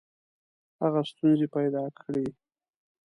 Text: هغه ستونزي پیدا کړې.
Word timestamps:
هغه 0.81 1.01
ستونزي 1.11 1.47
پیدا 1.55 1.83
کړې. 1.99 2.27